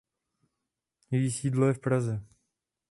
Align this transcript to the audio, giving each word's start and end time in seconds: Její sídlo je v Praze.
Její 1.11 1.31
sídlo 1.31 1.67
je 1.67 1.73
v 1.73 1.79
Praze. 1.79 2.25